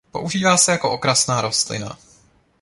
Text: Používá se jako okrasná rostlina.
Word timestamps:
Používá 0.11 0.57
se 0.57 0.71
jako 0.71 0.91
okrasná 0.91 1.41
rostlina. 1.41 1.97